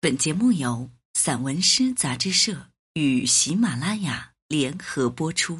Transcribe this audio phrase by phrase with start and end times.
[0.00, 5.58] 本节目由散文诗杂志社与喜马拉雅联合播出，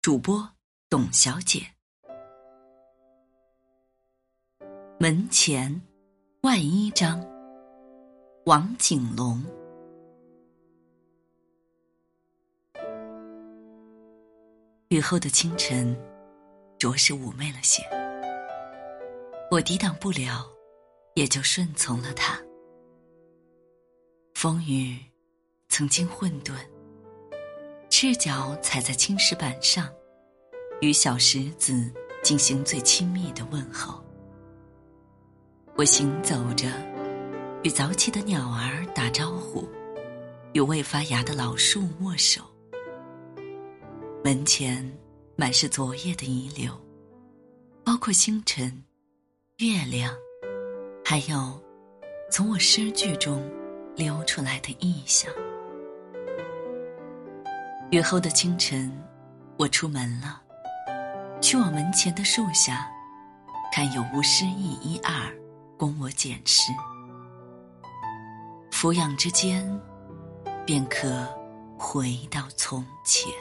[0.00, 0.52] 主播
[0.88, 1.66] 董小姐。
[5.00, 5.82] 门前，
[6.42, 7.20] 外一章，
[8.44, 9.42] 王景龙。
[14.90, 15.98] 雨后的清晨，
[16.78, 17.82] 着实妩媚了些，
[19.50, 20.48] 我抵挡不了，
[21.16, 22.40] 也就顺从了他。
[24.38, 24.98] 风雨
[25.70, 26.52] 曾经混沌，
[27.88, 29.88] 赤脚踩在青石板上，
[30.82, 31.90] 与小石子
[32.22, 34.04] 进行最亲密的问候。
[35.74, 36.66] 我行走着，
[37.62, 39.66] 与早起的鸟儿打招呼，
[40.52, 42.42] 与未发芽的老树握手。
[44.22, 44.86] 门前
[45.34, 46.70] 满是昨夜的遗留，
[47.82, 48.84] 包括星辰、
[49.60, 50.14] 月亮，
[51.02, 51.58] 还有
[52.30, 53.42] 从我诗句中。
[53.96, 55.32] 流出来的意象。
[57.90, 58.92] 雨后的清晨，
[59.56, 60.42] 我出门了，
[61.40, 62.86] 去往门前的树下，
[63.72, 65.12] 看有无诗意一二，
[65.78, 66.70] 供我捡诗。
[68.70, 69.80] 俯仰之间，
[70.66, 71.26] 便可
[71.78, 73.32] 回到从前。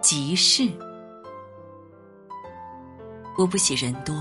[0.00, 0.70] 集市，
[3.36, 4.14] 我不喜人多。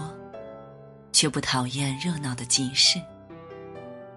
[1.12, 3.00] 却不讨厌热闹的集市，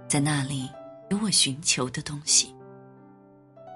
[0.09, 0.69] 在那里
[1.11, 2.55] 有我寻求的东西。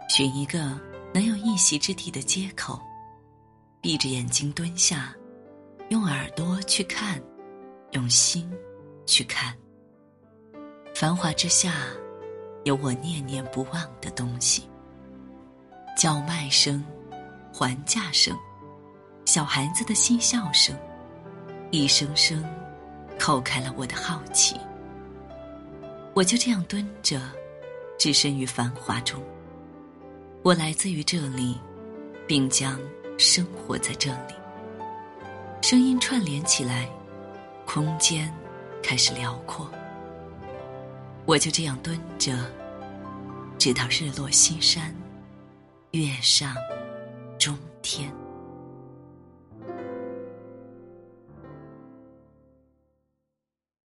[0.08, 0.78] 寻一个
[1.12, 2.80] 能有一席之地的街口，
[3.80, 5.14] 闭着眼睛蹲下，
[5.88, 7.20] 用耳朵去看，
[7.92, 8.50] 用心
[9.04, 9.54] 去看。
[10.94, 11.72] 繁华之下，
[12.64, 14.68] 有我念念不忘的东西。
[15.96, 16.84] 叫卖声、
[17.52, 18.36] 还价声、
[19.24, 20.76] 小孩子的嬉笑声，
[21.70, 22.44] 一声声。
[23.18, 24.56] 扣开了我的好奇，
[26.14, 27.20] 我就这样蹲着，
[27.98, 29.22] 置身于繁华中。
[30.42, 31.58] 我来自于这里，
[32.26, 32.78] 并将
[33.18, 34.34] 生活在这里。
[35.62, 36.88] 声音串联起来，
[37.64, 38.32] 空间
[38.82, 39.68] 开始辽阔。
[41.24, 42.38] 我就这样蹲着，
[43.58, 44.94] 直到日落西山，
[45.90, 46.54] 月上
[47.38, 48.12] 中天。